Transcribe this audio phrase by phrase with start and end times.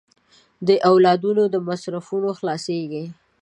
[0.67, 3.05] د اولادونو د مصرفونو خلاصېږي.